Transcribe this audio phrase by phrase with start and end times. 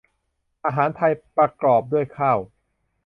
[0.65, 2.39] อาหารไทยประกอบด้วยข้าว